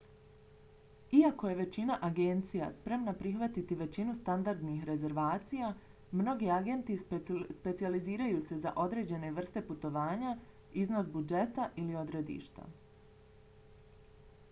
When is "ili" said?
11.83-11.93